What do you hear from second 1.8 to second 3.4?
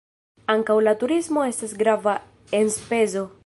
grava enspezo.